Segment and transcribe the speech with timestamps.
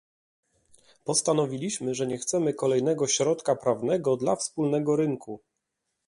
[1.03, 5.41] Postanowiliśmy, że nie chcemy kolejnego środka prawnego dla wspólnego rynku